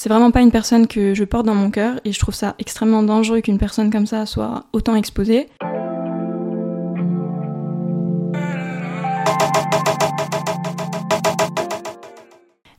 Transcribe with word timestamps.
C'est 0.00 0.08
vraiment 0.08 0.30
pas 0.30 0.42
une 0.42 0.52
personne 0.52 0.86
que 0.86 1.12
je 1.12 1.24
porte 1.24 1.44
dans 1.44 1.56
mon 1.56 1.72
cœur 1.72 1.98
et 2.04 2.12
je 2.12 2.20
trouve 2.20 2.32
ça 2.32 2.54
extrêmement 2.60 3.02
dangereux 3.02 3.40
qu'une 3.40 3.58
personne 3.58 3.90
comme 3.90 4.06
ça 4.06 4.26
soit 4.26 4.66
autant 4.72 4.94
exposée. 4.94 5.48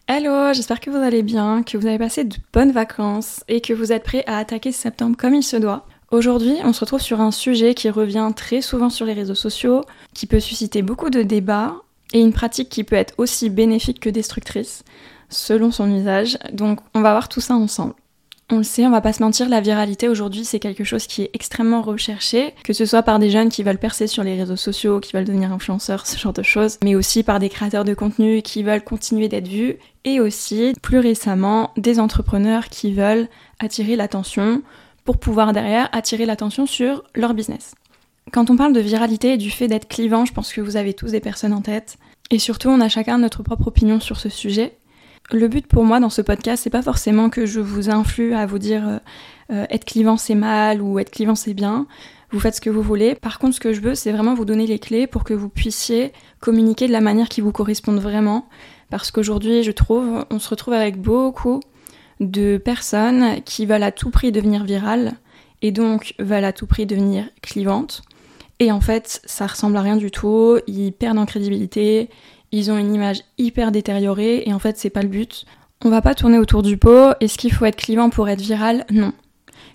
Hello, 0.08 0.54
j'espère 0.54 0.80
que 0.80 0.90
vous 0.90 0.96
allez 0.96 1.22
bien, 1.22 1.62
que 1.62 1.78
vous 1.78 1.88
avez 1.88 1.98
passé 1.98 2.24
de 2.24 2.38
bonnes 2.54 2.72
vacances 2.72 3.44
et 3.50 3.60
que 3.60 3.74
vous 3.74 3.92
êtes 3.92 4.04
prêts 4.04 4.24
à 4.26 4.38
attaquer 4.38 4.72
septembre 4.72 5.18
comme 5.18 5.36
il 5.36 5.44
se 5.44 5.58
doit. 5.58 5.86
Aujourd'hui, 6.12 6.56
on 6.64 6.72
se 6.72 6.80
retrouve 6.80 7.02
sur 7.02 7.20
un 7.20 7.32
sujet 7.32 7.74
qui 7.74 7.90
revient 7.90 8.32
très 8.34 8.62
souvent 8.62 8.90
sur 8.90 9.06
les 9.06 9.12
réseaux 9.12 9.36
sociaux, 9.36 9.84
qui 10.14 10.26
peut 10.26 10.40
susciter 10.40 10.84
beaucoup 10.84 11.10
de 11.10 11.24
débats 11.24 11.76
et 12.14 12.22
une 12.22 12.32
pratique 12.32 12.70
qui 12.70 12.86
peut 12.86 12.96
être 12.96 13.14
aussi 13.18 13.50
bénéfique 13.50 14.00
que 14.00 14.10
destructrice 14.10 14.86
selon 15.30 15.72
son 15.72 15.90
usage. 15.92 16.38
Donc 16.52 16.80
on 16.94 17.02
va 17.02 17.12
voir 17.12 17.30
tout 17.30 17.42
ça 17.42 17.56
ensemble. 17.56 17.94
On 18.52 18.58
le 18.58 18.64
sait, 18.64 18.88
on 18.88 18.90
va 18.90 19.02
pas 19.02 19.14
se 19.14 19.22
mentir, 19.22 19.48
la 19.48 19.62
viralité 19.62 20.10
aujourd'hui 20.10 20.44
c'est 20.44 20.60
quelque 20.60 20.84
chose 20.84 21.06
qui 21.06 21.22
est 21.22 21.30
extrêmement 21.34 21.84
recherché, 21.84 22.56
que 22.64 22.74
ce 22.74 22.84
soit 22.84 23.04
par 23.04 23.20
des 23.20 23.30
jeunes 23.30 23.50
qui 23.50 23.62
veulent 23.62 23.78
percer 23.78 24.08
sur 24.08 24.24
les 24.24 24.36
réseaux 24.36 24.56
sociaux, 24.56 25.00
qui 25.00 25.14
veulent 25.14 25.26
devenir 25.26 25.54
influenceurs, 25.54 26.08
ce 26.08 26.18
genre 26.18 26.34
de 26.34 26.42
choses, 26.42 26.80
mais 26.84 26.96
aussi 26.96 27.22
par 27.22 27.38
des 27.38 27.50
créateurs 27.50 27.86
de 27.86 27.94
contenu 27.94 28.42
qui 28.42 28.64
veulent 28.64 28.84
continuer 28.84 29.28
d'être 29.28 29.48
vus, 29.48 29.78
et 30.04 30.20
aussi 30.20 30.74
plus 30.82 30.98
récemment 30.98 31.72
des 31.78 32.00
entrepreneurs 32.00 32.70
qui 32.70 32.92
veulent 32.92 33.28
attirer 33.60 33.96
l'attention 33.96 34.64
pour 35.06 35.18
pouvoir 35.18 35.54
derrière 35.54 35.88
attirer 35.92 36.26
l'attention 36.26 36.66
sur 36.66 37.04
leur 37.14 37.36
business. 37.36 37.76
Quand 38.32 38.50
on 38.50 38.58
parle 38.58 38.74
de 38.74 38.80
viralité 38.80 39.34
et 39.34 39.38
du 39.38 39.50
fait 39.52 39.68
d'être 39.68 39.88
clivant, 39.88 40.26
je 40.26 40.34
pense 40.34 40.54
que 40.54 40.62
vous 40.62 40.78
avez 40.78 40.94
tous 40.94 41.12
des 41.12 41.20
personnes 41.20 41.54
en 41.54 41.62
tête. 41.62 41.98
Et 42.32 42.38
surtout, 42.38 42.70
on 42.70 42.80
a 42.80 42.90
chacun 42.90 43.18
notre 43.18 43.42
propre 43.42 43.68
opinion 43.68 44.00
sur 44.00 44.20
ce 44.20 44.30
sujet. 44.30 44.78
Le 45.32 45.48
but 45.48 45.68
pour 45.68 45.84
moi 45.84 46.00
dans 46.00 46.10
ce 46.10 46.22
podcast, 46.22 46.64
c'est 46.64 46.72
pas 46.72 46.82
forcément 46.82 47.30
que 47.30 47.46
je 47.46 47.60
vous 47.60 47.90
influe 47.92 48.34
à 48.34 48.48
vous 48.48 48.58
dire 48.58 48.88
euh, 48.88 48.98
euh, 49.52 49.66
être 49.70 49.86
clivant 49.86 50.18
c'est 50.18 50.34
mal 50.36 50.82
ou 50.82 50.98
être 50.98 51.12
clivant 51.12 51.36
c'est 51.36 51.54
bien. 51.54 51.86
Vous 52.32 52.40
faites 52.40 52.56
ce 52.56 52.62
que 52.62 52.70
vous 52.70 52.82
voulez. 52.82 53.16
Par 53.16 53.40
contre, 53.40 53.56
ce 53.56 53.60
que 53.60 53.74
je 53.74 53.82
veux, 53.82 53.96
c'est 53.96 54.12
vraiment 54.12 54.34
vous 54.34 54.46
donner 54.46 54.68
les 54.68 54.80
clés 54.80 55.08
pour 55.08 55.24
que 55.24 55.34
vous 55.34 55.50
puissiez 55.50 56.14
communiquer 56.40 56.88
de 56.88 56.92
la 56.92 57.02
manière 57.02 57.30
qui 57.30 57.42
vous 57.42 57.52
corresponde 57.52 58.00
vraiment. 58.00 58.48
Parce 58.90 59.12
qu'aujourd'hui, 59.12 59.64
je 59.64 59.72
trouve, 59.72 60.26
on 60.30 60.40
se 60.40 60.50
retrouve 60.50 60.76
avec 60.76 61.00
beaucoup 61.00 61.60
de 62.20 62.58
personnes 62.58 63.42
qui 63.46 63.66
veulent 63.66 63.84
à 63.84 63.92
tout 63.92 64.12
prix 64.12 64.32
devenir 64.32 64.64
virales 64.64 65.14
et 65.62 65.72
donc 65.72 66.14
veulent 66.20 66.46
à 66.46 66.54
tout 66.54 66.68
prix 66.68 66.86
devenir 66.86 67.30
clivantes. 67.42 68.04
Et 68.60 68.72
en 68.72 68.82
fait, 68.82 69.22
ça 69.26 69.48
ressemble 69.48 69.78
à 69.78 69.82
rien 69.82 69.96
du 69.96 70.12
tout. 70.12 70.60
Ils 70.68 70.92
perdent 70.92 71.18
en 71.18 71.26
crédibilité, 71.26 72.10
ils 72.52 72.72
ont 72.72 72.78
une 72.78 72.94
image 72.94 73.22
hyper 73.38 73.72
détériorée 73.72 74.44
et 74.46 74.54
en 74.54 74.60
fait 74.60 74.78
c'est 74.78 74.90
pas 74.90 75.02
le 75.02 75.08
but. 75.08 75.46
On 75.84 75.90
va 75.90 76.02
pas 76.02 76.16
tourner 76.16 76.38
autour 76.38 76.62
du 76.62 76.78
pot. 76.78 77.14
Est-ce 77.22 77.38
qu'il 77.38 77.54
faut 77.54 77.66
être 77.66 77.78
clivant 77.78 78.10
pour 78.10 78.28
être 78.28 78.42
viral? 78.42 78.86
Non. 78.92 79.14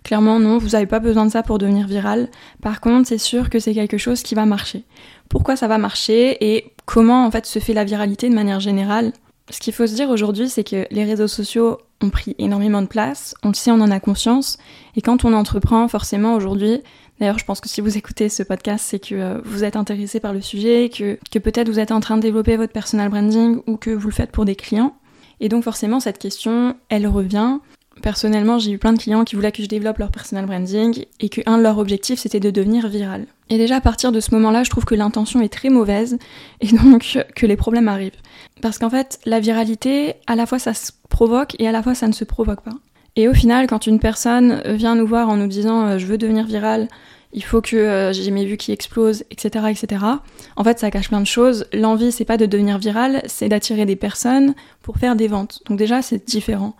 Clairement 0.02 0.38
non, 0.38 0.58
vous 0.58 0.70
n'avez 0.70 0.86
pas 0.86 0.98
besoin 0.98 1.24
de 1.24 1.30
ça 1.30 1.42
pour 1.42 1.56
devenir 1.56 1.86
viral. 1.86 2.28
Par 2.60 2.80
contre, 2.82 3.08
c'est 3.08 3.18
sûr 3.18 3.48
que 3.48 3.58
c'est 3.58 3.72
quelque 3.72 3.96
chose 3.96 4.22
qui 4.22 4.34
va 4.34 4.44
marcher. 4.44 4.84
Pourquoi 5.30 5.56
ça 5.56 5.66
va 5.66 5.78
marcher 5.78 6.36
et 6.40 6.74
comment 6.84 7.24
en 7.24 7.30
fait 7.30 7.46
se 7.46 7.58
fait 7.58 7.72
la 7.72 7.84
viralité 7.84 8.28
de 8.28 8.34
manière 8.34 8.60
générale? 8.60 9.12
Ce 9.50 9.60
qu'il 9.60 9.72
faut 9.72 9.86
se 9.86 9.94
dire 9.94 10.10
aujourd'hui, 10.10 10.48
c'est 10.48 10.64
que 10.64 10.86
les 10.90 11.04
réseaux 11.04 11.28
sociaux 11.28 11.78
ont 12.02 12.10
pris 12.10 12.34
énormément 12.38 12.82
de 12.82 12.86
place, 12.86 13.34
on 13.42 13.48
le 13.48 13.54
sait, 13.54 13.70
on 13.70 13.80
en 13.80 13.90
a 13.90 14.00
conscience, 14.00 14.58
et 14.96 15.02
quand 15.02 15.24
on 15.24 15.32
entreprend, 15.34 15.86
forcément 15.88 16.34
aujourd'hui, 16.34 16.82
D'ailleurs, 17.20 17.38
je 17.38 17.44
pense 17.44 17.60
que 17.60 17.68
si 17.68 17.80
vous 17.80 17.96
écoutez 17.96 18.28
ce 18.28 18.42
podcast, 18.42 18.84
c'est 18.88 18.98
que 18.98 19.14
euh, 19.14 19.40
vous 19.44 19.62
êtes 19.62 19.76
intéressé 19.76 20.18
par 20.18 20.32
le 20.32 20.40
sujet, 20.40 20.90
que, 20.90 21.38
peut-être 21.38 21.68
vous 21.68 21.78
êtes 21.78 21.92
en 21.92 22.00
train 22.00 22.16
de 22.16 22.22
développer 22.22 22.56
votre 22.56 22.72
personal 22.72 23.08
branding 23.08 23.60
ou 23.66 23.76
que 23.76 23.90
vous 23.90 24.08
le 24.08 24.14
faites 24.14 24.32
pour 24.32 24.44
des 24.44 24.56
clients. 24.56 24.94
Et 25.40 25.48
donc 25.48 25.62
forcément, 25.64 26.00
cette 26.00 26.18
question, 26.18 26.76
elle 26.88 27.06
revient. 27.06 27.58
Personnellement, 28.02 28.58
j'ai 28.58 28.72
eu 28.72 28.78
plein 28.78 28.92
de 28.92 28.98
clients 28.98 29.24
qui 29.24 29.36
voulaient 29.36 29.52
que 29.52 29.62
je 29.62 29.68
développe 29.68 29.98
leur 29.98 30.10
personal 30.10 30.46
branding 30.46 31.04
et 31.20 31.28
que 31.28 31.40
un 31.46 31.58
de 31.58 31.62
leurs 31.62 31.78
objectifs, 31.78 32.18
c'était 32.18 32.40
de 32.40 32.50
devenir 32.50 32.88
viral. 32.88 33.26
Et 33.48 33.58
déjà, 33.58 33.76
à 33.76 33.80
partir 33.80 34.10
de 34.10 34.18
ce 34.18 34.34
moment-là, 34.34 34.64
je 34.64 34.70
trouve 34.70 34.84
que 34.84 34.96
l'intention 34.96 35.40
est 35.40 35.52
très 35.52 35.68
mauvaise 35.70 36.18
et 36.60 36.66
donc 36.72 37.18
que 37.36 37.46
les 37.46 37.56
problèmes 37.56 37.88
arrivent. 37.88 38.20
Parce 38.60 38.78
qu'en 38.78 38.90
fait, 38.90 39.20
la 39.24 39.38
viralité, 39.38 40.14
à 40.26 40.34
la 40.34 40.46
fois 40.46 40.58
ça 40.58 40.74
se 40.74 40.90
provoque 41.08 41.54
et 41.60 41.68
à 41.68 41.72
la 41.72 41.82
fois 41.82 41.94
ça 41.94 42.08
ne 42.08 42.12
se 42.12 42.24
provoque 42.24 42.62
pas. 42.62 42.74
Et 43.16 43.28
au 43.28 43.34
final, 43.34 43.66
quand 43.66 43.86
une 43.86 44.00
personne 44.00 44.60
vient 44.66 44.96
nous 44.96 45.06
voir 45.06 45.28
en 45.28 45.36
nous 45.36 45.46
disant 45.46 45.86
euh, 45.86 45.98
je 45.98 46.06
veux 46.06 46.18
devenir 46.18 46.46
viral, 46.46 46.88
il 47.32 47.44
faut 47.44 47.60
que 47.60 47.76
euh, 47.76 48.12
j'ai 48.12 48.30
mes 48.30 48.44
vues 48.44 48.56
qui 48.56 48.72
explosent, 48.72 49.24
etc., 49.30 49.66
etc. 49.70 50.04
En 50.56 50.64
fait, 50.64 50.78
ça 50.78 50.90
cache 50.90 51.08
plein 51.08 51.20
de 51.20 51.26
choses. 51.26 51.66
L'envie, 51.72 52.12
c'est 52.12 52.24
pas 52.24 52.36
de 52.36 52.46
devenir 52.46 52.78
viral, 52.78 53.22
c'est 53.26 53.48
d'attirer 53.48 53.86
des 53.86 53.96
personnes 53.96 54.54
pour 54.82 54.98
faire 54.98 55.16
des 55.16 55.28
ventes. 55.28 55.60
Donc 55.68 55.78
déjà, 55.78 56.02
c'est 56.02 56.26
différent. 56.26 56.74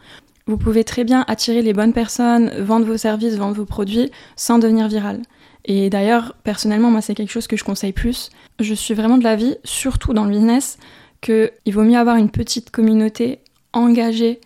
Vous 0.47 0.57
pouvez 0.57 0.85
très 0.85 1.05
bien 1.05 1.25
attirer 1.27 1.63
les 1.63 1.73
bonnes 1.73 1.93
personnes, 1.93 2.51
vendre 2.61 2.87
vos 2.87 2.97
services, 2.97 3.37
vendre 3.37 3.57
vos 3.57 3.65
produits 3.65 4.11
sans 4.37 4.59
devenir 4.59 4.89
viral. 4.89 5.23
Et 5.65 5.89
d'ailleurs, 5.89 6.37
personnellement, 6.45 6.91
moi, 6.91 7.01
c'est 7.01 7.15
quelque 7.15 7.33
chose 7.33 7.47
que 7.47 7.57
je 7.57 7.65
conseille 7.65 7.93
plus. 7.93 8.31
Je 8.61 8.75
suis 8.75 8.95
vraiment 8.95 9.19
de 9.19 9.25
l'avis, 9.25 9.57
surtout 9.65 10.13
dans 10.13 10.25
le 10.25 10.31
business, 10.31 10.79
qu'il 11.23 11.51
vaut 11.69 11.83
mieux 11.83 11.99
avoir 11.99 12.17
une 12.17 12.31
petite 12.31 12.71
communauté 12.71 13.41
engagée 13.73 14.41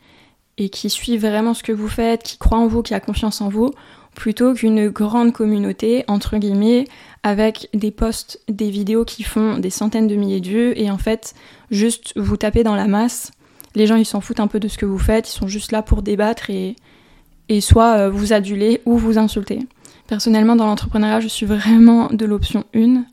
et 0.59 0.69
qui 0.69 0.91
suit 0.91 1.17
vraiment 1.17 1.55
ce 1.55 1.63
que 1.63 1.73
vous 1.73 1.89
faites, 1.89 2.23
qui 2.23 2.37
croit 2.37 2.59
en 2.59 2.67
vous, 2.67 2.83
qui 2.83 2.93
a 2.93 3.01
confiance 3.01 3.41
en 3.41 3.49
vous, 3.49 3.71
plutôt 4.15 4.53
qu'une 4.53 4.89
grande 4.89 5.33
communauté, 5.33 6.05
entre 6.09 6.37
guillemets, 6.37 6.85
avec 7.23 7.69
des 7.73 7.93
posts, 7.93 8.41
des 8.49 8.69
vidéos 8.69 9.05
qui 9.05 9.23
font 9.23 9.59
des 9.59 9.71
centaines 9.71 10.09
de 10.09 10.17
milliers 10.17 10.41
de 10.41 10.49
vues, 10.49 10.73
et 10.77 10.91
en 10.91 10.99
fait, 10.99 11.35
juste 11.71 12.13
vous 12.17 12.37
tapez 12.37 12.65
dans 12.65 12.75
la 12.75 12.89
masse. 12.89 13.31
Les 13.77 13.87
gens, 13.87 13.95
ils 13.95 14.05
s'en 14.05 14.21
foutent 14.21 14.41
un 14.41 14.49
peu 14.49 14.59
de 14.59 14.67
ce 14.67 14.77
que 14.77 14.87
vous 14.87 14.99
faites, 14.99 15.29
ils 15.29 15.37
sont 15.37 15.47
juste 15.47 15.71
là 15.71 15.83
pour 15.83 16.03
débattre 16.03 16.51
et, 16.51 16.75
et 17.49 17.61
soit 17.61 17.97
euh, 17.97 18.11
vous 18.11 18.33
aduler 18.33 18.83
ou 18.85 18.99
vous 18.99 19.19
insulter. 19.19 19.61
Personnellement, 20.09 20.57
dans 20.57 20.67
l'entrepreneuriat, 20.67 21.21
je 21.21 21.29
suis 21.29 21.47
vraiment 21.47 22.09
de 22.11 22.27
l'option 22.27 22.65
1. 22.75 23.05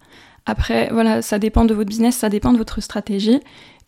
Après, 0.48 0.90
voilà, 0.92 1.22
ça 1.22 1.38
dépend 1.38 1.66
de 1.66 1.76
votre 1.76 1.90
business, 1.90 2.16
ça 2.16 2.30
dépend 2.30 2.52
de 2.52 2.58
votre 2.58 2.82
stratégie. 2.82 3.40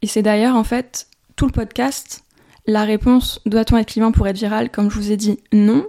Et 0.04 0.08
c'est 0.08 0.22
d'ailleurs, 0.22 0.56
en 0.56 0.64
fait, 0.64 1.08
tout 1.36 1.46
le 1.46 1.52
podcast, 1.52 2.24
la 2.68 2.84
réponse 2.84 3.42
doit-on 3.46 3.78
être 3.78 3.88
clivant 3.88 4.12
pour 4.12 4.28
être 4.28 4.38
viral 4.38 4.70
Comme 4.70 4.92
je 4.92 4.96
vous 4.96 5.12
ai 5.12 5.18
dit, 5.18 5.40
non. 5.54 5.88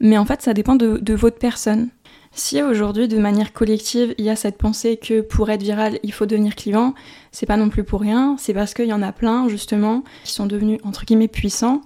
Mais 0.00 0.18
en 0.18 0.24
fait, 0.24 0.42
ça 0.42 0.54
dépend 0.54 0.74
de, 0.74 1.14
votre 1.14 1.38
personne. 1.38 1.90
Si 2.32 2.60
aujourd'hui, 2.62 3.06
de 3.06 3.18
manière 3.18 3.52
collective, 3.52 4.14
il 4.18 4.24
y 4.24 4.30
a 4.30 4.36
cette 4.36 4.58
pensée 4.58 4.96
que 4.96 5.20
pour 5.20 5.50
être 5.50 5.62
viral, 5.62 6.00
il 6.02 6.12
faut 6.12 6.26
devenir 6.26 6.56
clivant, 6.56 6.94
c'est 7.30 7.46
pas 7.46 7.56
non 7.56 7.68
plus 7.68 7.84
pour 7.84 8.00
rien, 8.00 8.34
c'est 8.38 8.54
parce 8.54 8.74
qu'il 8.74 8.86
y 8.86 8.92
en 8.92 9.02
a 9.02 9.12
plein, 9.12 9.48
justement, 9.48 10.02
qui 10.24 10.32
sont 10.32 10.46
devenus, 10.46 10.80
entre 10.82 11.04
guillemets, 11.04 11.28
puissants 11.28 11.82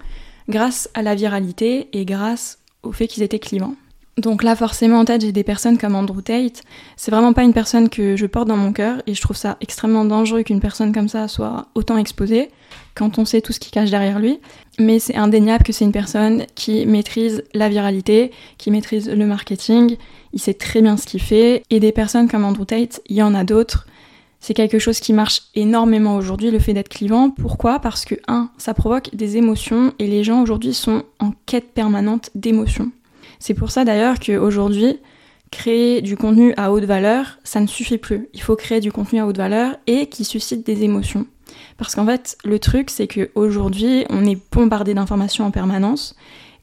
grâce 0.49 0.88
à 0.94 1.03
la 1.03 1.15
viralité 1.15 1.88
et 1.93 2.06
grâce 2.06 2.60
au 2.82 2.93
fait 2.93 3.09
qu'ils 3.09 3.22
étaient 3.22 3.38
clivants. 3.38 3.75
Donc 4.18 4.42
là, 4.42 4.56
forcément, 4.56 4.98
en 4.98 5.04
tête, 5.04 5.20
j'ai 5.20 5.30
des 5.30 5.44
personnes 5.44 5.78
comme 5.78 5.94
Andrew 5.94 6.20
Tate. 6.20 6.62
C'est 6.96 7.12
vraiment 7.12 7.32
pas 7.32 7.44
une 7.44 7.52
personne 7.52 7.88
que 7.88 8.16
je 8.16 8.26
porte 8.26 8.48
dans 8.48 8.56
mon 8.56 8.72
cœur 8.72 9.00
et 9.06 9.14
je 9.14 9.20
trouve 9.20 9.36
ça 9.36 9.56
extrêmement 9.60 10.04
dangereux 10.04 10.42
qu'une 10.42 10.58
personne 10.58 10.92
comme 10.92 11.08
ça 11.08 11.28
soit 11.28 11.68
autant 11.76 11.96
exposée 11.96 12.50
quand 12.96 13.16
on 13.20 13.24
sait 13.24 13.40
tout 13.40 13.52
ce 13.52 13.60
qui 13.60 13.70
cache 13.70 13.90
derrière 13.90 14.18
lui. 14.18 14.40
Mais 14.80 14.98
c'est 14.98 15.14
indéniable 15.14 15.62
que 15.62 15.72
c'est 15.72 15.84
une 15.84 15.92
personne 15.92 16.46
qui 16.56 16.84
maîtrise 16.84 17.44
la 17.54 17.68
viralité, 17.68 18.32
qui 18.58 18.72
maîtrise 18.72 19.08
le 19.08 19.24
marketing. 19.24 19.96
Il 20.32 20.40
sait 20.40 20.54
très 20.54 20.82
bien 20.82 20.96
ce 20.96 21.06
qu'il 21.06 21.22
fait. 21.22 21.62
Et 21.70 21.78
des 21.78 21.92
personnes 21.92 22.28
comme 22.28 22.44
Andrew 22.44 22.64
Tate, 22.64 23.00
il 23.06 23.14
y 23.14 23.22
en 23.22 23.36
a 23.36 23.44
d'autres. 23.44 23.86
C'est 24.40 24.54
quelque 24.54 24.80
chose 24.80 24.98
qui 24.98 25.12
marche 25.12 25.42
énormément 25.54 26.16
aujourd'hui, 26.16 26.50
le 26.50 26.58
fait 26.58 26.74
d'être 26.74 26.88
clivant. 26.88 27.30
Pourquoi? 27.30 27.78
Parce 27.78 28.04
que, 28.04 28.16
un, 28.26 28.50
ça 28.58 28.74
provoque 28.74 29.14
des 29.14 29.36
émotions 29.36 29.92
et 30.00 30.08
les 30.08 30.24
gens 30.24 30.42
aujourd'hui 30.42 30.74
sont 30.74 31.04
en 31.20 31.32
quête 31.46 31.72
permanente 31.72 32.30
d'émotions. 32.34 32.90
C'est 33.38 33.54
pour 33.54 33.71
ça 33.71 33.84
d'ailleurs 33.84 34.19
qu'aujourd'hui, 34.19 34.99
créer 35.50 36.03
du 36.03 36.16
contenu 36.16 36.53
à 36.56 36.72
haute 36.72 36.84
valeur, 36.84 37.38
ça 37.44 37.60
ne 37.60 37.66
suffit 37.66 37.99
plus. 37.99 38.28
Il 38.34 38.43
faut 38.43 38.56
créer 38.56 38.81
du 38.81 38.93
contenu 38.93 39.21
à 39.21 39.26
haute 39.26 39.38
valeur 39.38 39.76
et 39.87 40.06
qui 40.06 40.25
suscite 40.25 40.66
des 40.66 40.82
émotions. 40.82 41.26
Parce 41.76 41.94
qu'en 41.94 42.06
fait, 42.06 42.37
le 42.44 42.59
truc, 42.59 42.91
c'est 42.91 43.06
qu'aujourd'hui, 43.06 44.04
on 44.10 44.25
est 44.26 44.38
bombardé 44.53 44.94
d'informations 44.94 45.47
en 45.47 45.50
permanence 45.50 46.16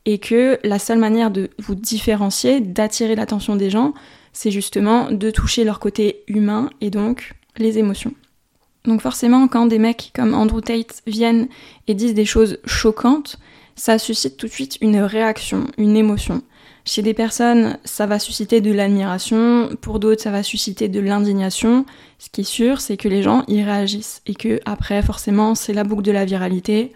et 0.05 0.19
que 0.19 0.59
la 0.63 0.77
seule 0.77 0.99
manière 0.99 1.31
de 1.31 1.49
vous 1.57 1.75
différencier, 1.75 2.59
d'attirer 2.59 3.15
l'attention 3.15 3.55
des 3.55 3.69
gens, 3.69 3.93
c'est 4.33 4.51
justement 4.51 5.11
de 5.11 5.31
toucher 5.31 5.63
leur 5.63 5.79
côté 5.79 6.23
humain 6.27 6.69
et 6.81 6.89
donc 6.89 7.33
les 7.57 7.79
émotions. 7.79 8.13
Donc 8.83 9.01
forcément, 9.01 9.47
quand 9.47 9.65
des 9.65 9.79
mecs 9.79 10.11
comme 10.13 10.35
Andrew 10.35 10.61
Tate 10.61 11.01
viennent 11.07 11.47
et 11.87 11.95
disent 11.95 12.13
des 12.13 12.25
choses 12.25 12.59
choquantes, 12.65 13.37
ça 13.75 13.97
suscite 13.97 14.37
tout 14.37 14.47
de 14.47 14.51
suite 14.51 14.77
une 14.81 14.97
réaction, 14.97 15.65
une 15.77 15.97
émotion. 15.97 16.43
Chez 16.85 17.01
des 17.01 17.13
personnes, 17.13 17.77
ça 17.83 18.05
va 18.05 18.19
susciter 18.19 18.61
de 18.61 18.71
l'admiration, 18.71 19.69
pour 19.81 19.99
d'autres, 19.99 20.21
ça 20.21 20.31
va 20.31 20.43
susciter 20.43 20.87
de 20.87 20.99
l'indignation. 20.99 21.85
Ce 22.19 22.29
qui 22.29 22.41
est 22.41 22.43
sûr, 22.43 22.79
c'est 22.79 22.97
que 22.97 23.07
les 23.07 23.23
gens 23.23 23.43
y 23.47 23.63
réagissent 23.63 24.21
et 24.27 24.35
que 24.35 24.59
après, 24.65 25.01
forcément, 25.01 25.55
c'est 25.55 25.73
la 25.73 25.83
boucle 25.83 26.03
de 26.03 26.11
la 26.11 26.25
viralité. 26.25 26.93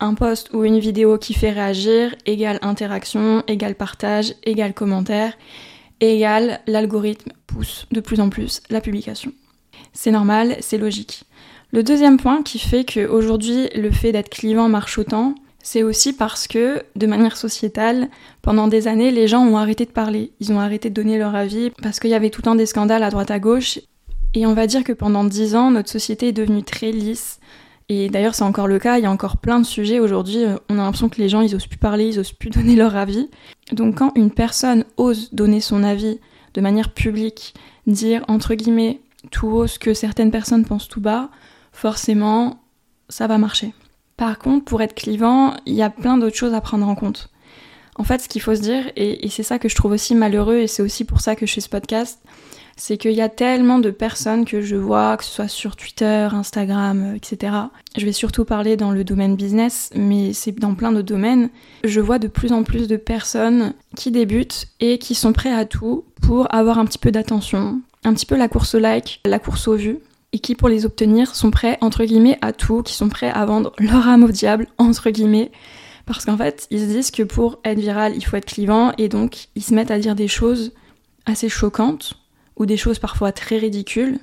Un 0.00 0.14
post 0.14 0.52
ou 0.52 0.64
une 0.64 0.80
vidéo 0.80 1.18
qui 1.18 1.34
fait 1.34 1.50
réagir 1.50 2.16
égale 2.26 2.58
interaction, 2.62 3.44
égale 3.46 3.76
partage, 3.76 4.34
égale 4.42 4.74
commentaire, 4.74 5.34
égale 6.00 6.60
l'algorithme 6.66 7.30
pousse 7.46 7.86
de 7.92 8.00
plus 8.00 8.20
en 8.20 8.28
plus 8.28 8.60
la 8.70 8.80
publication. 8.80 9.32
C'est 9.92 10.10
normal, 10.10 10.56
c'est 10.60 10.78
logique. 10.78 11.24
Le 11.70 11.82
deuxième 11.82 12.18
point 12.18 12.42
qui 12.42 12.58
fait 12.58 12.84
qu'aujourd'hui 12.84 13.68
le 13.74 13.90
fait 13.90 14.12
d'être 14.12 14.28
clivant 14.28 14.68
marche 14.68 14.98
autant, 14.98 15.34
C'est 15.62 15.84
aussi 15.84 16.12
parce 16.12 16.48
que, 16.48 16.82
de 16.96 17.06
manière 17.06 17.36
sociétale, 17.36 18.08
pendant 18.42 18.66
des 18.66 18.88
années, 18.88 19.12
les 19.12 19.28
gens 19.28 19.44
ont 19.44 19.56
arrêté 19.56 19.86
de 19.86 19.90
parler. 19.90 20.32
Ils 20.40 20.52
ont 20.52 20.58
arrêté 20.58 20.90
de 20.90 20.94
donner 20.94 21.18
leur 21.18 21.36
avis 21.36 21.70
parce 21.82 22.00
qu'il 22.00 22.10
y 22.10 22.14
avait 22.14 22.30
tout 22.30 22.40
le 22.40 22.46
temps 22.46 22.54
des 22.56 22.66
scandales 22.66 23.04
à 23.04 23.10
droite 23.10 23.30
à 23.30 23.38
gauche. 23.38 23.78
Et 24.34 24.44
on 24.44 24.54
va 24.54 24.66
dire 24.66 24.82
que 24.82 24.92
pendant 24.92 25.24
dix 25.24 25.54
ans, 25.54 25.70
notre 25.70 25.90
société 25.90 26.28
est 26.28 26.32
devenue 26.32 26.64
très 26.64 26.90
lisse. 26.90 27.38
Et 27.88 28.08
d'ailleurs, 28.08 28.34
c'est 28.34 28.42
encore 28.42 28.66
le 28.66 28.78
cas. 28.78 28.98
Il 28.98 29.04
y 29.04 29.06
a 29.06 29.10
encore 29.10 29.36
plein 29.36 29.60
de 29.60 29.66
sujets 29.66 30.00
aujourd'hui. 30.00 30.44
On 30.68 30.78
a 30.78 30.82
l'impression 30.82 31.08
que 31.08 31.20
les 31.20 31.28
gens, 31.28 31.42
ils 31.42 31.54
osent 31.54 31.66
plus 31.66 31.78
parler, 31.78 32.08
ils 32.08 32.18
osent 32.18 32.32
plus 32.32 32.50
donner 32.50 32.74
leur 32.74 32.96
avis. 32.96 33.28
Donc, 33.70 33.98
quand 33.98 34.12
une 34.16 34.30
personne 34.30 34.84
ose 34.96 35.32
donner 35.32 35.60
son 35.60 35.84
avis 35.84 36.18
de 36.54 36.60
manière 36.60 36.92
publique, 36.92 37.54
dire 37.86 38.24
entre 38.28 38.54
guillemets 38.54 39.00
tout 39.30 39.48
haut 39.48 39.66
ce 39.66 39.78
que 39.78 39.94
certaines 39.94 40.30
personnes 40.32 40.64
pensent 40.64 40.88
tout 40.88 41.00
bas, 41.00 41.30
forcément, 41.72 42.60
ça 43.08 43.26
va 43.26 43.38
marcher. 43.38 43.72
Par 44.16 44.38
contre, 44.38 44.64
pour 44.64 44.82
être 44.82 44.94
clivant, 44.94 45.54
il 45.66 45.74
y 45.74 45.82
a 45.82 45.90
plein 45.90 46.18
d'autres 46.18 46.36
choses 46.36 46.54
à 46.54 46.60
prendre 46.60 46.86
en 46.86 46.94
compte. 46.94 47.30
En 47.96 48.04
fait, 48.04 48.20
ce 48.20 48.28
qu'il 48.28 48.40
faut 48.40 48.54
se 48.54 48.60
dire, 48.60 48.90
et, 48.96 49.28
c'est 49.28 49.42
ça 49.42 49.58
que 49.58 49.68
je 49.68 49.74
trouve 49.74 49.92
aussi 49.92 50.14
malheureux, 50.14 50.56
et 50.56 50.66
c'est 50.66 50.82
aussi 50.82 51.04
pour 51.04 51.20
ça 51.20 51.36
que 51.36 51.46
je 51.46 51.52
fais 51.52 51.60
ce 51.60 51.68
podcast, 51.68 52.20
c'est 52.76 52.96
qu'il 52.96 53.12
y 53.12 53.20
a 53.20 53.28
tellement 53.28 53.78
de 53.78 53.90
personnes 53.90 54.46
que 54.46 54.62
je 54.62 54.76
vois, 54.76 55.16
que 55.18 55.24
ce 55.24 55.30
soit 55.30 55.48
sur 55.48 55.76
Twitter, 55.76 56.28
Instagram, 56.32 57.14
etc. 57.14 57.54
Je 57.96 58.06
vais 58.06 58.12
surtout 58.12 58.46
parler 58.46 58.76
dans 58.76 58.90
le 58.90 59.04
domaine 59.04 59.36
business, 59.36 59.90
mais 59.94 60.32
c'est 60.32 60.52
dans 60.52 60.74
plein 60.74 60.90
de 60.90 61.02
domaines. 61.02 61.50
Je 61.84 62.00
vois 62.00 62.18
de 62.18 62.28
plus 62.28 62.52
en 62.52 62.62
plus 62.62 62.88
de 62.88 62.96
personnes 62.96 63.74
qui 63.94 64.10
débutent 64.10 64.68
et 64.80 64.98
qui 64.98 65.14
sont 65.14 65.34
prêts 65.34 65.52
à 65.52 65.66
tout 65.66 66.04
pour 66.22 66.52
avoir 66.54 66.78
un 66.78 66.86
petit 66.86 66.98
peu 66.98 67.10
d'attention, 67.10 67.82
un 68.04 68.14
petit 68.14 68.26
peu 68.26 68.36
la 68.36 68.48
course 68.48 68.74
au 68.74 68.78
like, 68.78 69.20
la 69.26 69.38
course 69.38 69.68
aux 69.68 69.76
vues, 69.76 69.98
et 70.32 70.38
qui 70.38 70.54
pour 70.54 70.68
les 70.68 70.86
obtenir 70.86 71.34
sont 71.34 71.50
prêts 71.50 71.78
entre 71.80 72.04
guillemets 72.04 72.38
à 72.40 72.52
tout, 72.52 72.82
qui 72.82 72.94
sont 72.94 73.08
prêts 73.08 73.30
à 73.30 73.44
vendre 73.44 73.72
leur 73.78 74.08
âme 74.08 74.24
au 74.24 74.30
diable 74.30 74.66
entre 74.78 75.10
guillemets, 75.10 75.50
parce 76.06 76.24
qu'en 76.24 76.36
fait 76.36 76.66
ils 76.70 76.80
se 76.80 76.86
disent 76.86 77.10
que 77.10 77.22
pour 77.22 77.60
être 77.64 77.78
viral 77.78 78.14
il 78.16 78.24
faut 78.24 78.36
être 78.36 78.46
clivant 78.46 78.92
et 78.98 79.08
donc 79.08 79.48
ils 79.54 79.62
se 79.62 79.74
mettent 79.74 79.90
à 79.90 79.98
dire 79.98 80.14
des 80.14 80.28
choses 80.28 80.72
assez 81.26 81.48
choquantes 81.48 82.14
ou 82.56 82.66
des 82.66 82.76
choses 82.76 82.98
parfois 82.98 83.32
très 83.32 83.58
ridicules 83.58 84.18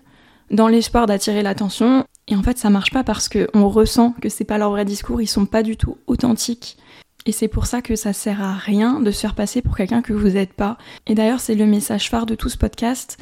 dans 0.51 0.67
l'espoir 0.67 1.05
d'attirer 1.05 1.43
l'attention 1.43 2.05
et 2.27 2.35
en 2.35 2.43
fait 2.43 2.57
ça 2.57 2.69
marche 2.69 2.91
pas 2.91 3.03
parce 3.03 3.29
qu'on 3.29 3.67
ressent 3.69 4.13
que 4.21 4.29
c'est 4.29 4.43
pas 4.43 4.57
leur 4.57 4.71
vrai 4.71 4.85
discours, 4.85 5.21
ils 5.21 5.27
sont 5.27 5.45
pas 5.45 5.63
du 5.63 5.77
tout 5.77 5.97
authentiques. 6.07 6.77
Et 7.25 7.31
c'est 7.31 7.47
pour 7.47 7.65
ça 7.65 7.81
que 7.81 7.95
ça 7.95 8.13
sert 8.13 8.41
à 8.41 8.53
rien 8.53 8.99
de 9.01 9.11
se 9.11 9.19
faire 9.19 9.35
passer 9.35 9.61
pour 9.61 9.75
quelqu'un 9.75 10.01
que 10.01 10.13
vous 10.13 10.29
n'êtes 10.29 10.53
pas. 10.53 10.77
Et 11.05 11.15
d'ailleurs, 11.15 11.41
c'est 11.41 11.53
le 11.53 11.65
message 11.65 12.09
phare 12.09 12.25
de 12.25 12.33
tout 12.33 12.49
ce 12.49 12.57
podcast. 12.57 13.17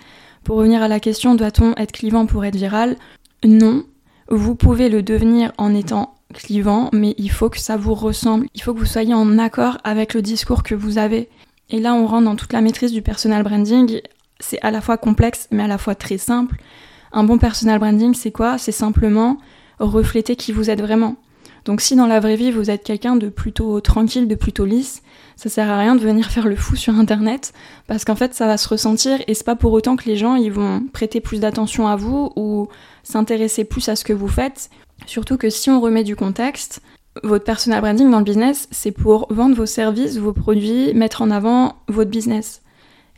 Pour 0.47 0.59
revenir 0.59 0.81
à 0.81 0.87
la 0.87 1.01
question, 1.01 1.35
doit-on 1.35 1.73
être 1.75 1.91
clivant 1.91 2.25
pour 2.25 2.45
être 2.45 2.55
viral? 2.55 2.95
Non. 3.43 3.83
Vous 4.29 4.55
pouvez 4.55 4.87
le 4.87 5.03
devenir 5.03 5.51
en 5.57 5.75
étant 5.75 6.15
clivant, 6.33 6.89
mais 6.93 7.15
il 7.17 7.29
faut 7.29 7.49
que 7.49 7.59
ça 7.59 7.75
vous 7.75 7.93
ressemble. 7.93 8.47
Il 8.55 8.63
faut 8.63 8.73
que 8.73 8.79
vous 8.79 8.85
soyez 8.85 9.13
en 9.13 9.39
accord 9.39 9.77
avec 9.83 10.13
le 10.13 10.21
discours 10.21 10.63
que 10.63 10.73
vous 10.73 10.99
avez. 10.99 11.27
Et 11.69 11.81
là, 11.81 11.93
on 11.95 12.07
rentre 12.07 12.23
dans 12.23 12.37
toute 12.37 12.53
la 12.53 12.61
maîtrise 12.61 12.93
du 12.93 13.01
personal 13.01 13.43
branding. 13.43 13.99
C'est 14.39 14.61
à 14.61 14.71
la 14.71 14.79
fois 14.79 14.95
complexe, 14.95 15.49
mais 15.51 15.63
à 15.63 15.67
la 15.67 15.77
fois 15.77 15.95
très 15.95 16.17
simple. 16.17 16.55
Un 17.11 17.25
bon 17.25 17.37
personal 17.37 17.77
branding, 17.77 18.13
c'est 18.13 18.31
quoi? 18.31 18.57
C'est 18.57 18.71
simplement 18.71 19.39
refléter 19.79 20.37
qui 20.37 20.53
vous 20.53 20.69
êtes 20.69 20.79
vraiment. 20.79 21.17
Donc 21.65 21.81
si 21.81 21.97
dans 21.97 22.07
la 22.07 22.21
vraie 22.21 22.37
vie 22.37 22.51
vous 22.51 22.69
êtes 22.69 22.85
quelqu'un 22.85 23.17
de 23.17 23.27
plutôt 23.27 23.81
tranquille, 23.81 24.29
de 24.29 24.35
plutôt 24.35 24.63
lisse, 24.63 25.03
ça 25.37 25.49
sert 25.49 25.69
à 25.69 25.77
rien 25.77 25.95
de 25.95 26.01
venir 26.01 26.29
faire 26.31 26.47
le 26.47 26.55
fou 26.55 26.75
sur 26.75 26.95
internet 26.95 27.53
parce 27.85 28.03
qu'en 28.03 28.15
fait 28.15 28.33
ça 28.33 28.47
va 28.47 28.57
se 28.57 28.67
ressentir 28.67 29.19
et 29.27 29.33
c'est 29.35 29.45
pas 29.45 29.55
pour 29.55 29.71
autant 29.71 29.95
que 29.95 30.05
les 30.05 30.17
gens 30.17 30.35
ils 30.35 30.51
vont 30.51 30.83
prêter 30.91 31.21
plus 31.21 31.39
d'attention 31.39 31.87
à 31.87 31.95
vous 31.95 32.31
ou 32.35 32.67
s'intéresser 33.03 33.63
plus 33.63 33.87
à 33.87 33.95
ce 33.95 34.03
que 34.03 34.13
vous 34.13 34.27
faites. 34.27 34.69
Surtout 35.05 35.37
que 35.37 35.49
si 35.49 35.69
on 35.69 35.79
remet 35.79 36.03
du 36.03 36.15
contexte, 36.15 36.81
votre 37.23 37.45
personal 37.45 37.81
branding 37.81 38.09
dans 38.09 38.17
le 38.17 38.25
business, 38.25 38.67
c'est 38.71 38.91
pour 38.91 39.27
vendre 39.31 39.55
vos 39.55 39.65
services, 39.65 40.17
vos 40.17 40.33
produits, 40.33 40.93
mettre 40.93 41.21
en 41.21 41.31
avant 41.31 41.75
votre 41.87 42.09
business. 42.09 42.61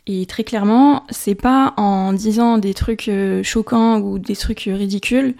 Et 0.06 0.26
très 0.26 0.44
clairement, 0.44 1.04
c'est 1.10 1.34
pas 1.34 1.74
en 1.76 2.12
disant 2.12 2.58
des 2.58 2.74
trucs 2.74 3.08
euh, 3.08 3.42
choquants 3.42 3.98
ou 4.00 4.18
des 4.18 4.36
trucs 4.36 4.68
ridicules 4.72 5.34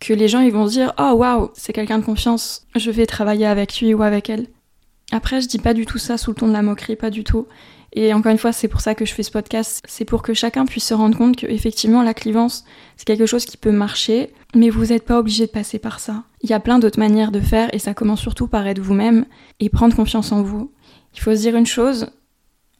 que 0.00 0.12
les 0.12 0.28
gens 0.28 0.40
ils 0.40 0.52
vont 0.52 0.66
se 0.66 0.72
dire 0.72 0.92
oh 0.98 1.12
waouh 1.16 1.50
c'est 1.54 1.72
quelqu'un 1.72 1.98
de 1.98 2.04
confiance 2.04 2.66
je 2.76 2.90
vais 2.92 3.04
travailler 3.04 3.46
avec 3.46 3.80
lui 3.80 3.94
ou 3.94 4.02
avec 4.02 4.30
elle 4.30 4.46
après 5.10 5.40
je 5.40 5.48
dis 5.48 5.58
pas 5.58 5.74
du 5.74 5.86
tout 5.86 5.98
ça 5.98 6.18
sous 6.18 6.30
le 6.30 6.36
ton 6.36 6.48
de 6.48 6.52
la 6.52 6.62
moquerie 6.62 6.96
pas 6.96 7.10
du 7.10 7.24
tout. 7.24 7.46
Et 7.94 8.12
encore 8.12 8.30
une 8.30 8.38
fois 8.38 8.52
c'est 8.52 8.68
pour 8.68 8.80
ça 8.80 8.94
que 8.94 9.04
je 9.04 9.14
fais 9.14 9.22
ce 9.22 9.30
podcast. 9.30 9.82
C'est 9.88 10.04
pour 10.04 10.22
que 10.22 10.34
chacun 10.34 10.66
puisse 10.66 10.84
se 10.84 10.94
rendre 10.94 11.16
compte 11.16 11.36
que 11.36 11.46
effectivement 11.46 12.02
la 12.02 12.14
clivance 12.14 12.64
c'est 12.96 13.06
quelque 13.06 13.26
chose 13.26 13.46
qui 13.46 13.56
peut 13.56 13.72
marcher. 13.72 14.32
Mais 14.54 14.70
vous 14.70 14.86
n'êtes 14.86 15.04
pas 15.04 15.18
obligé 15.18 15.46
de 15.46 15.50
passer 15.50 15.78
par 15.78 16.00
ça. 16.00 16.24
Il 16.42 16.50
y 16.50 16.54
a 16.54 16.60
plein 16.60 16.78
d'autres 16.78 16.98
manières 16.98 17.32
de 17.32 17.40
faire 17.40 17.72
et 17.74 17.78
ça 17.78 17.94
commence 17.94 18.20
surtout 18.20 18.46
par 18.46 18.66
être 18.66 18.78
vous-même 18.78 19.24
et 19.60 19.68
prendre 19.68 19.96
confiance 19.96 20.32
en 20.32 20.42
vous. 20.42 20.72
Il 21.14 21.20
faut 21.20 21.34
se 21.34 21.40
dire 21.40 21.56
une 21.56 21.66
chose 21.66 22.08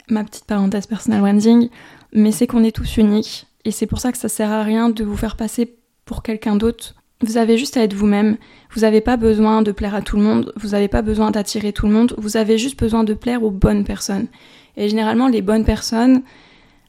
ma 0.09 0.23
petite 0.23 0.45
parenthèse 0.45 0.87
personal 0.87 1.21
branding 1.21 1.69
mais 2.13 2.31
c'est 2.31 2.47
qu'on 2.47 2.63
est 2.63 2.75
tous 2.75 2.97
uniques 2.97 3.47
et 3.65 3.71
c'est 3.71 3.85
pour 3.85 3.99
ça 3.99 4.11
que 4.11 4.17
ça 4.17 4.29
sert 4.29 4.51
à 4.51 4.63
rien 4.63 4.89
de 4.89 5.03
vous 5.03 5.17
faire 5.17 5.35
passer 5.35 5.77
pour 6.05 6.23
quelqu'un 6.23 6.55
d'autre 6.55 6.95
vous 7.21 7.37
avez 7.37 7.57
juste 7.57 7.75
à 7.77 7.83
être 7.83 7.93
vous-même. 7.93 8.37
Vous 8.73 8.81
n'avez 8.81 9.01
pas 9.01 9.17
besoin 9.17 9.61
de 9.61 9.71
plaire 9.71 9.95
à 9.95 10.01
tout 10.01 10.15
le 10.15 10.23
monde. 10.23 10.53
Vous 10.55 10.69
n'avez 10.69 10.87
pas 10.87 11.01
besoin 11.01 11.31
d'attirer 11.31 11.73
tout 11.73 11.85
le 11.85 11.91
monde. 11.91 12.15
Vous 12.17 12.37
avez 12.37 12.57
juste 12.57 12.79
besoin 12.79 13.03
de 13.03 13.13
plaire 13.13 13.43
aux 13.43 13.51
bonnes 13.51 13.83
personnes. 13.83 14.27
Et 14.77 14.87
généralement, 14.87 15.27
les 15.27 15.41
bonnes 15.41 15.65
personnes, 15.65 16.21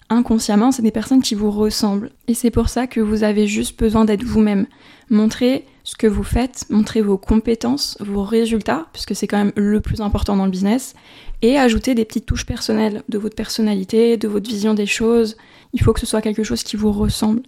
inconsciemment, 0.09 0.71
c'est 0.71 0.83
des 0.83 0.93
personnes 0.93 1.23
qui 1.23 1.35
vous 1.35 1.51
ressemblent. 1.51 2.13
Et 2.29 2.35
c'est 2.35 2.51
pour 2.51 2.69
ça 2.69 2.87
que 2.87 3.01
vous 3.01 3.25
avez 3.25 3.49
juste 3.49 3.79
besoin 3.79 4.05
d'être 4.05 4.23
vous-même. 4.23 4.67
Montrez 5.09 5.65
ce 5.83 5.97
que 5.97 6.07
vous 6.07 6.23
faites, 6.23 6.67
montrez 6.71 7.01
vos 7.01 7.19
compétences, 7.19 7.97
vos 7.99 8.23
résultats, 8.23 8.87
puisque 8.93 9.17
c'est 9.17 9.27
quand 9.27 9.39
même 9.39 9.53
le 9.57 9.81
plus 9.81 10.01
important 10.01 10.37
dans 10.37 10.45
le 10.45 10.51
business, 10.53 10.95
et 11.43 11.59
ajoutez 11.59 11.97
des 11.97 12.05
petites 12.05 12.27
touches 12.27 12.47
personnelles 12.47 13.03
de 13.09 13.19
votre 13.19 13.35
personnalité, 13.35 14.17
de 14.17 14.29
votre 14.29 14.49
vision 14.49 14.75
des 14.75 14.87
choses. 14.87 15.37
Il 15.73 15.83
faut 15.83 15.93
que 15.93 16.01
ce 16.01 16.07
soit 16.07 16.23
quelque 16.23 16.45
chose 16.45 16.63
qui 16.63 16.77
vous 16.77 16.93
ressemble. 16.93 17.43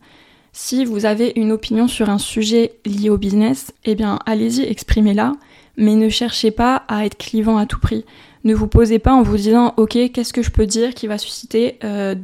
Si 0.52 0.84
vous 0.84 1.06
avez 1.06 1.32
une 1.36 1.50
opinion 1.50 1.88
sur 1.88 2.10
un 2.10 2.18
sujet 2.18 2.74
lié 2.84 3.08
au 3.08 3.16
business, 3.16 3.72
eh 3.84 3.94
bien 3.94 4.18
allez-y, 4.26 4.62
exprimez-la, 4.62 5.32
mais 5.78 5.94
ne 5.94 6.10
cherchez 6.10 6.50
pas 6.50 6.84
à 6.88 7.06
être 7.06 7.16
clivant 7.16 7.56
à 7.56 7.64
tout 7.64 7.80
prix. 7.80 8.04
Ne 8.44 8.54
vous 8.54 8.66
posez 8.66 8.98
pas 8.98 9.14
en 9.14 9.22
vous 9.22 9.36
disant 9.36 9.72
ok, 9.78 9.98
qu'est-ce 10.12 10.34
que 10.34 10.42
je 10.42 10.50
peux 10.50 10.66
dire 10.66 10.94
qui 10.94 11.06
va 11.06 11.16
susciter 11.16 11.78
euh, 11.84 12.14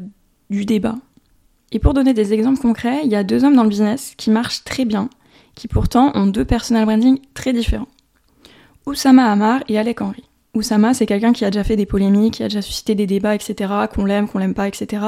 du 0.50 0.66
débat. 0.66 0.96
Et 1.72 1.78
pour 1.78 1.94
donner 1.94 2.12
des 2.12 2.34
exemples 2.34 2.60
concrets, 2.60 3.00
il 3.04 3.10
y 3.10 3.16
a 3.16 3.24
deux 3.24 3.44
hommes 3.44 3.56
dans 3.56 3.62
le 3.62 3.68
business 3.70 4.12
qui 4.16 4.30
marchent 4.30 4.62
très 4.64 4.84
bien, 4.84 5.08
qui 5.54 5.66
pourtant 5.66 6.12
ont 6.14 6.26
deux 6.26 6.44
personal 6.44 6.84
branding 6.84 7.18
très 7.32 7.54
différents. 7.54 7.88
Oussama 8.84 9.30
Hamar 9.30 9.62
et 9.68 9.78
Alec 9.78 10.02
Henry. 10.02 10.27
Oussama, 10.54 10.94
c'est 10.94 11.06
quelqu'un 11.06 11.32
qui 11.32 11.44
a 11.44 11.50
déjà 11.50 11.64
fait 11.64 11.76
des 11.76 11.86
polémiques, 11.86 12.34
qui 12.34 12.42
a 12.42 12.48
déjà 12.48 12.62
suscité 12.62 12.94
des 12.94 13.06
débats, 13.06 13.34
etc., 13.34 13.72
qu'on 13.94 14.04
l'aime, 14.04 14.28
qu'on 14.28 14.38
l'aime 14.38 14.54
pas, 14.54 14.66
etc 14.66 14.98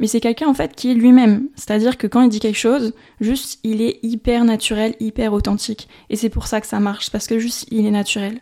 mais 0.00 0.06
c'est 0.06 0.20
quelqu'un 0.20 0.48
en 0.48 0.54
fait 0.54 0.74
qui 0.74 0.90
est 0.90 0.94
lui-même. 0.94 1.48
C'est-à-dire 1.54 1.98
que 1.98 2.06
quand 2.06 2.22
il 2.22 2.30
dit 2.30 2.40
quelque 2.40 2.58
chose, 2.58 2.94
juste 3.20 3.60
il 3.62 3.82
est 3.82 4.00
hyper 4.02 4.44
naturel, 4.44 4.96
hyper 4.98 5.32
authentique. 5.32 5.88
Et 6.08 6.16
c'est 6.16 6.30
pour 6.30 6.48
ça 6.48 6.60
que 6.60 6.66
ça 6.66 6.80
marche, 6.80 7.10
parce 7.10 7.26
que 7.26 7.38
juste 7.38 7.68
il 7.70 7.86
est 7.86 7.90
naturel. 7.90 8.40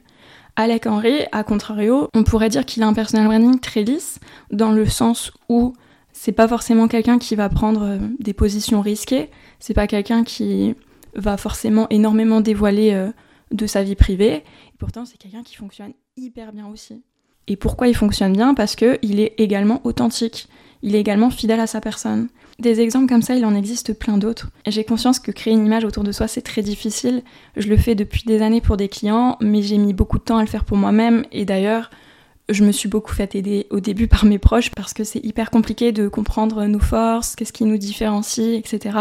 Alec 0.57 0.87
Henry, 0.87 1.27
à 1.33 1.45
contrario, 1.45 2.09
on 2.15 2.23
pourrait 2.23 2.49
dire 2.49 2.65
qu'il 2.65 2.83
a 2.83 2.87
un 2.87 2.95
personal 2.95 3.27
branding 3.27 3.59
très 3.59 3.83
lisse, 3.83 4.21
dans 4.53 4.71
le 4.71 4.87
sens 4.87 5.33
où 5.49 5.75
c'est 6.13 6.33
pas 6.33 6.49
forcément 6.49 6.89
quelqu'un 6.89 7.19
qui 7.19 7.37
va 7.37 7.49
prendre 7.49 7.83
euh, 7.83 7.99
des 8.19 8.33
positions 8.33 8.81
risquées, 8.81 9.31
c'est 9.61 9.75
pas 9.75 9.87
quelqu'un 9.87 10.25
qui 10.25 10.75
va 11.15 11.37
forcément 11.37 11.87
énormément 11.91 12.41
dévoiler 12.41 12.93
euh, 12.93 13.11
de 13.51 13.67
sa 13.67 13.83
vie 13.83 13.95
privée, 13.95 14.35
et 14.35 14.77
pourtant 14.79 15.05
c'est 15.05 15.17
quelqu'un 15.17 15.43
qui 15.43 15.57
fonctionne 15.57 15.93
hyper 16.19 16.53
bien 16.53 16.67
aussi. 16.69 17.03
Et 17.47 17.57
pourquoi 17.57 17.89
il 17.89 17.95
fonctionne 17.95 18.35
bien? 18.35 18.55
Parce 18.55 18.77
qu'il 18.77 19.21
est 19.21 19.35
également 19.39 19.81
authentique 19.85 20.49
il 20.83 20.95
est 20.95 21.01
également 21.01 21.31
fidèle 21.31 21.61
à 21.61 21.67
sa 21.67 21.81
personne. 21.81 22.29
Des 22.59 22.81
exemples 22.81 23.09
comme 23.09 23.23
ça, 23.23 23.35
il 23.35 23.45
en 23.45 23.55
existe 23.55 23.93
plein 23.93 24.19
d'autres. 24.19 24.51
J'ai 24.67 24.85
conscience 24.85 25.21
que 25.21 25.31
créer 25.31 25.55
une 25.55 25.67
image 25.67 25.85
autour 25.85 26.03
de 26.03 26.13
soi, 26.13 26.27
c'est 26.29 26.43
très 26.43 26.63
difficile. 26.63 27.23
Je 27.57 27.69
le 27.69 27.77
fais 27.77 27.95
depuis 27.95 28.25
des 28.25 28.43
années 28.43 28.61
pour 28.61 28.77
des 28.77 28.89
clients, 28.89 29.37
mais 29.41 29.63
j'ai 29.63 29.79
mis 29.79 29.93
beaucoup 29.93 30.19
de 30.19 30.25
temps 30.25 30.39
à 30.39 30.43
le 30.43 30.49
faire 30.49 30.65
pour 30.65 30.77
moi-même. 30.77 31.25
Et 31.31 31.45
d'ailleurs, 31.45 31.91
je 32.49 32.65
me 32.65 32.73
suis 32.73 32.89
beaucoup 32.89 33.13
fait 33.13 33.35
aider 33.35 33.67
au 33.71 33.81
début 33.81 34.09
par 34.09 34.25
mes 34.25 34.39
proches 34.39 34.71
parce 34.71 34.95
que 34.95 35.05
c'est 35.05 35.25
hyper 35.25 35.51
compliqué 35.51 35.93
de 35.93 36.09
comprendre 36.09 36.65
nos 36.65 36.79
forces, 36.79 37.37
qu'est-ce 37.37 37.53
qui 37.53 37.65
nous 37.65 37.77
différencie, 37.77 38.59
etc. 38.59 38.99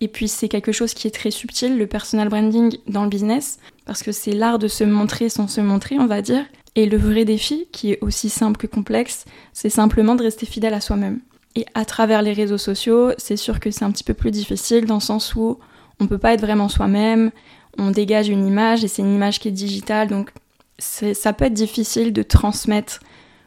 Et 0.00 0.08
puis 0.08 0.28
c'est 0.28 0.48
quelque 0.48 0.72
chose 0.72 0.94
qui 0.94 1.06
est 1.06 1.12
très 1.12 1.30
subtil, 1.30 1.76
le 1.76 1.86
personal 1.86 2.28
branding 2.28 2.76
dans 2.86 3.02
le 3.02 3.10
business, 3.10 3.58
parce 3.84 4.02
que 4.02 4.12
c'est 4.12 4.32
l'art 4.32 4.58
de 4.58 4.68
se 4.68 4.84
montrer 4.84 5.28
sans 5.28 5.48
se 5.48 5.60
montrer, 5.60 5.98
on 5.98 6.06
va 6.06 6.22
dire. 6.22 6.44
Et 6.76 6.86
le 6.86 6.96
vrai 6.96 7.24
défi, 7.24 7.66
qui 7.72 7.92
est 7.92 7.98
aussi 8.02 8.30
simple 8.30 8.56
que 8.56 8.66
complexe, 8.66 9.24
c'est 9.52 9.70
simplement 9.70 10.14
de 10.14 10.22
rester 10.22 10.46
fidèle 10.46 10.74
à 10.74 10.80
soi-même. 10.80 11.20
Et 11.56 11.66
à 11.74 11.84
travers 11.84 12.22
les 12.22 12.32
réseaux 12.32 12.58
sociaux, 12.58 13.10
c'est 13.18 13.36
sûr 13.36 13.60
que 13.60 13.70
c'est 13.70 13.84
un 13.84 13.90
petit 13.90 14.04
peu 14.04 14.14
plus 14.14 14.30
difficile 14.30 14.86
dans 14.86 14.94
le 14.94 15.00
sens 15.00 15.34
où 15.34 15.58
on 16.00 16.06
peut 16.06 16.18
pas 16.18 16.32
être 16.34 16.40
vraiment 16.40 16.68
soi-même, 16.68 17.32
on 17.76 17.90
dégage 17.90 18.28
une 18.28 18.46
image 18.46 18.84
et 18.84 18.88
c'est 18.88 19.02
une 19.02 19.14
image 19.14 19.40
qui 19.40 19.48
est 19.48 19.52
digitale, 19.52 20.08
donc 20.08 20.30
ça 20.78 21.32
peut 21.32 21.46
être 21.46 21.54
difficile 21.54 22.12
de 22.12 22.22
transmettre 22.22 23.00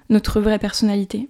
notre 0.09 0.41
vraie 0.41 0.59
personnalité. 0.59 1.29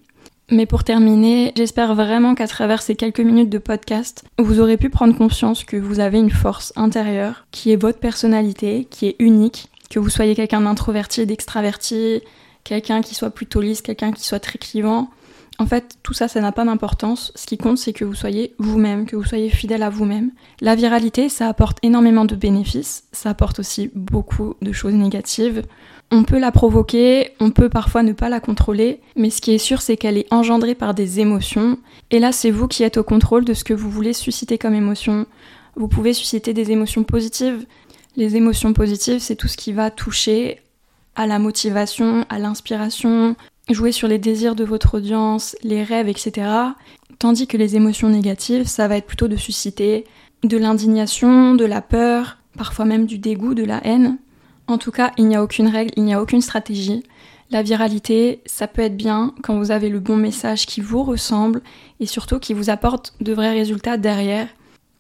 Mais 0.50 0.66
pour 0.66 0.84
terminer, 0.84 1.54
j'espère 1.56 1.96
vraiment 1.96 2.36
qu'à 2.36 2.48
travers 2.48 2.82
ces 2.82 2.96
quelques 2.96 3.22
minutes 3.22 3.50
de 3.50 3.58
podcast, 3.58 4.26
vous 4.38 4.60
aurez 4.60 4.76
pu 4.76 4.90
prendre 4.90 5.18
conscience 5.18 5.64
que 5.64 5.78
vous 5.78 6.02
avez 6.02 6.20
une 6.20 6.30
force 6.30 6.74
intérieure 6.76 7.46
qui 7.52 7.72
est 7.72 7.78
votre 7.78 8.00
personnalité, 8.00 8.86
qui 8.90 9.08
est 9.08 9.16
unique 9.20 9.70
Que 9.90 10.00
vous 10.00 10.10
soyez 10.10 10.36
quelqu'un 10.36 10.62
d'introverti, 10.62 11.26
d'extraverti, 11.26 12.22
quelqu'un 12.66 13.02
qui 13.02 13.16
soit 13.16 13.30
plutôt 13.30 13.62
lisse, 13.62 13.82
quelqu'un 13.82 14.12
qui 14.12 14.26
soit 14.26 14.42
très 14.42 14.58
clivant. 14.58 15.10
En 15.60 15.66
fait, 15.68 15.98
tout 16.02 16.14
ça, 16.14 16.28
ça 16.28 16.42
n'a 16.42 16.52
pas 16.52 16.66
d'importance. 16.66 17.32
Ce 17.36 17.46
qui 17.46 17.58
compte, 17.58 17.78
c'est 17.78 17.94
que 17.94 18.06
vous 18.06 18.16
soyez 18.16 18.56
vous-même, 18.58 19.06
que 19.06 19.16
vous 19.16 19.24
soyez 19.24 19.50
fidèle 19.50 19.84
à 19.84 19.90
vous-même. 19.90 20.32
La 20.60 20.76
viralité, 20.76 21.30
ça 21.30 21.48
apporte 21.48 21.78
énormément 21.84 22.26
de 22.26 22.36
bénéfices, 22.36 23.04
ça 23.12 23.30
apporte 23.30 23.60
aussi 23.60 23.92
beaucoup 23.94 24.56
de 24.62 24.72
choses 24.72 24.94
négatives. 24.94 25.64
On 26.10 26.24
peut 26.24 26.40
la 26.40 26.52
provoquer, 26.52 27.32
on 27.40 27.52
peut 27.52 27.70
parfois 27.70 28.04
ne 28.04 28.12
pas 28.12 28.28
la 28.28 28.40
contrôler, 28.40 29.00
mais 29.16 29.30
ce 29.30 29.40
qui 29.40 29.54
est 29.54 29.60
sûr, 29.60 29.82
c'est 29.82 29.98
qu'elle 29.98 30.18
est 30.18 30.32
engendrée 30.34 30.76
par 30.76 30.94
des 30.94 31.20
émotions. 31.20 31.78
Et 32.10 32.20
là, 32.20 32.32
c'est 32.32 32.52
vous 32.52 32.68
qui 32.68 32.84
êtes 32.84 32.98
au 32.98 33.04
contrôle 33.04 33.46
de 33.46 33.54
ce 33.54 33.64
que 33.64 33.74
vous 33.74 33.90
voulez 33.90 34.14
susciter 34.14 34.58
comme 34.58 34.74
émotion. 34.74 35.26
Vous 35.76 35.88
pouvez 35.88 36.14
susciter 36.14 36.54
des 36.54 36.72
émotions 36.72 37.04
positives. 37.04 37.66
Les 38.18 38.36
émotions 38.36 38.74
positives, 38.74 39.20
c'est 39.20 39.38
tout 39.38 39.48
ce 39.48 39.56
qui 39.58 39.72
va 39.72 39.90
toucher 39.90 40.60
à 41.16 41.28
la 41.28 41.40
motivation, 41.40 42.26
à 42.30 42.40
l'inspiration, 42.40 43.36
jouer 43.70 43.92
sur 43.92 44.08
les 44.08 44.18
désirs 44.18 44.56
de 44.56 44.64
votre 44.64 44.98
audience, 44.98 45.56
les 45.64 45.84
rêves, 45.84 46.10
etc. 46.10 46.48
Tandis 47.20 47.48
que 47.48 47.58
les 47.58 47.76
émotions 47.76 48.10
négatives, 48.10 48.68
ça 48.68 48.88
va 48.88 48.98
être 48.98 49.06
plutôt 49.06 49.28
de 49.28 49.36
susciter 49.36 50.06
de 50.44 50.58
l'indignation, 50.58 51.56
de 51.56 51.66
la 51.66 51.82
peur, 51.82 52.38
parfois 52.58 52.86
même 52.86 53.06
du 53.06 53.18
dégoût, 53.18 53.54
de 53.54 53.64
la 53.64 53.86
haine. 53.86 54.18
En 54.68 54.78
tout 54.78 54.92
cas, 54.92 55.12
il 55.18 55.28
n'y 55.28 55.36
a 55.36 55.44
aucune 55.44 55.68
règle, 55.68 55.92
il 55.98 56.04
n'y 56.04 56.14
a 56.14 56.22
aucune 56.22 56.42
stratégie. 56.42 57.04
La 57.52 57.62
viralité, 57.62 58.42
ça 58.46 58.68
peut 58.68 58.82
être 58.82 58.96
bien 58.96 59.34
quand 59.44 59.58
vous 59.58 59.72
avez 59.72 59.90
le 59.90 60.00
bon 60.00 60.16
message 60.16 60.66
qui 60.66 60.80
vous 60.80 61.04
ressemble 61.04 61.62
et 62.00 62.06
surtout 62.06 62.40
qui 62.40 62.54
vous 62.54 62.70
apporte 62.70 63.14
de 63.20 63.34
vrais 63.34 63.52
résultats 63.52 63.98
derrière. 63.98 64.48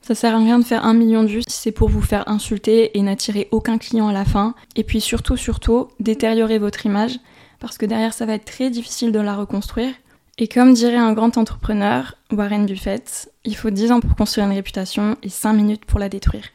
Ça 0.01 0.15
sert 0.15 0.35
à 0.35 0.39
rien 0.39 0.59
de 0.59 0.65
faire 0.65 0.85
un 0.85 0.93
million 0.93 1.23
de 1.23 1.29
vues 1.29 1.43
si 1.47 1.57
c'est 1.57 1.71
pour 1.71 1.87
vous 1.87 2.01
faire 2.01 2.27
insulter 2.27 2.97
et 2.97 3.01
n'attirer 3.01 3.47
aucun 3.51 3.77
client 3.77 4.09
à 4.09 4.13
la 4.13 4.25
fin. 4.25 4.55
Et 4.75 4.83
puis 4.83 4.99
surtout, 4.99 5.37
surtout, 5.37 5.87
détériorer 5.99 6.59
votre 6.59 6.85
image 6.85 7.19
parce 7.61 7.77
que 7.77 7.85
derrière 7.85 8.13
ça 8.13 8.25
va 8.25 8.33
être 8.33 8.43
très 8.43 8.69
difficile 8.69 9.13
de 9.13 9.19
la 9.19 9.35
reconstruire. 9.35 9.93
Et 10.37 10.47
comme 10.47 10.73
dirait 10.73 10.97
un 10.97 11.13
grand 11.13 11.37
entrepreneur, 11.37 12.15
Warren 12.31 12.65
Buffett, 12.65 13.31
il 13.45 13.55
faut 13.55 13.69
10 13.69 13.91
ans 13.91 13.99
pour 14.01 14.15
construire 14.15 14.47
une 14.47 14.53
réputation 14.53 15.15
et 15.23 15.29
5 15.29 15.53
minutes 15.53 15.85
pour 15.85 15.99
la 15.99 16.09
détruire. 16.09 16.45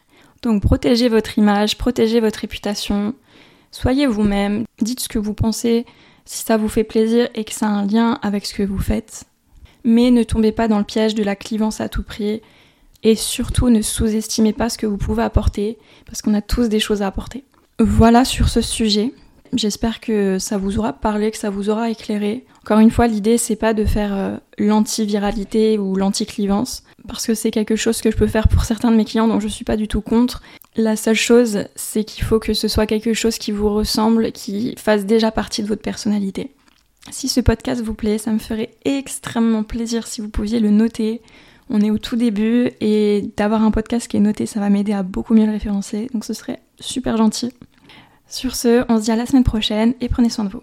Donc 0.43 0.63
protégez 0.63 1.09
votre 1.09 1.39
image, 1.39 1.79
protégez 1.79 2.21
votre 2.21 2.41
réputation, 2.41 3.15
soyez 3.71 4.07
vous-même, 4.07 4.65
dites 4.81 5.01
ce 5.01 5.09
que 5.09 5.19
vous 5.19 5.35
pensez 5.35 5.87
si 6.25 6.45
ça 6.45 6.57
vous 6.57 6.69
fait 6.69 6.85
plaisir 6.85 7.29
et 7.35 7.45
que 7.45 7.53
ça 7.53 7.67
a 7.67 7.71
un 7.71 7.87
lien 7.87 8.19
avec 8.23 8.45
ce 8.45 8.55
que 8.55 8.65
vous 8.65 8.79
faites. 8.79 9.25
Mais 9.85 10.11
ne 10.11 10.25
tombez 10.25 10.53
pas 10.53 10.67
dans 10.67 10.79
le 10.79 10.85
piège 10.85 11.15
de 11.15 11.23
la 11.23 11.37
clivance 11.37 11.81
à 11.81 11.89
tout 11.89 12.03
prix 12.03 12.43
et 13.05 13.15
surtout 13.15 13.69
ne 13.71 13.83
sous-estimez 13.83 14.53
pas 14.53 14.69
ce 14.69 14.79
que 14.79 14.87
vous 14.87 14.97
pouvez 14.97 15.23
apporter 15.23 15.79
parce 16.07 16.23
qu'on 16.23 16.35
a 16.35 16.43
tous 16.43 16.69
des 16.69 16.81
choses 16.81 17.03
à 17.03 17.07
apporter. 17.07 17.45
Voilà 17.79 18.25
sur 18.25 18.49
ce 18.49 18.61
sujet. 18.61 19.13
J'espère 19.57 20.01
que 20.01 20.39
ça 20.39 20.59
vous 20.59 20.79
aura 20.79 20.93
parlé, 20.93 21.31
que 21.31 21.39
ça 21.39 21.49
vous 21.49 21.71
aura 21.71 21.89
éclairé. 21.89 22.45
Encore 22.63 22.79
une 22.79 22.91
fois, 22.91 23.07
l'idée 23.07 23.39
c'est 23.39 23.57
pas 23.57 23.73
de 23.73 23.87
faire 23.87 24.15
euh, 24.15 24.37
l'anti-viralité 24.59 25.79
ou 25.79 25.97
l'anti-clivance, 25.97 26.83
parce 27.09 27.27
que 27.27 27.35
c'est 27.35 27.51
quelque 27.51 27.77
chose 27.77 28.03
que 28.03 28.11
je 28.11 28.17
peux 28.17 28.27
faire 28.27 28.49
pour 28.49 28.65
certains 28.65 28.91
de 28.91 28.97
mes 28.97 29.07
clients, 29.07 29.29
donc 29.29 29.41
je 29.41 29.49
suis 29.49 29.65
pas 29.65 29.79
du 29.79 29.89
tout 29.89 30.03
contre. 30.03 30.43
La 30.77 30.95
seule 30.95 31.17
chose, 31.17 31.65
c'est 31.75 32.05
qu'il 32.05 32.23
faut 32.23 32.39
que 32.39 32.53
ce 32.53 32.69
soit 32.69 32.87
quelque 32.87 33.15
chose 33.15 33.39
qui 33.39 33.51
vous 33.51 33.71
ressemble, 33.71 34.31
qui 34.33 34.75
fasse 34.77 35.07
déjà 35.07 35.31
partie 35.31 35.63
de 35.63 35.69
votre 35.69 35.83
personnalité. 35.83 36.53
Si 37.11 37.29
ce 37.29 37.41
podcast 37.41 37.83
vous 37.83 37.95
plaît, 37.95 38.19
ça 38.19 38.33
me 38.33 38.39
ferait 38.39 38.73
extrêmement 38.85 39.63
plaisir 39.63 40.07
si 40.07 40.21
vous 40.21 40.29
pouviez 40.29 40.61
le 40.61 40.71
noter. 40.71 41.23
On 41.71 41.81
est 41.81 41.91
au 41.91 41.99
tout 41.99 42.17
début 42.17 42.73
et 42.81 43.31
d'avoir 43.37 43.63
un 43.63 43.71
podcast 43.71 44.07
qui 44.07 44.19
est 44.19 44.21
noté, 44.21 44.45
ça 44.45 44.61
va 44.61 44.69
m'aider 44.69 44.93
à 44.93 45.03
beaucoup 45.03 45.35
mieux 45.35 45.47
le 45.47 45.53
référencer, 45.53 46.09
donc 46.13 46.25
ce 46.25 46.35
serait 46.35 46.61
super 46.79 47.17
gentil. 47.17 47.53
Sur 48.29 48.57
ce, 48.57 48.85
on 48.89 48.99
se 48.99 49.05
dit 49.05 49.11
à 49.11 49.17
la 49.17 49.27
semaine 49.27 49.45
prochaine 49.45 49.95
et 50.01 50.09
prenez 50.09 50.31
soin 50.31 50.45
de 50.45 50.51
vous. 50.51 50.63